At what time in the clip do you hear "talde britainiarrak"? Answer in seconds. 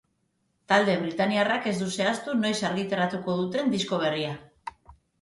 0.71-1.69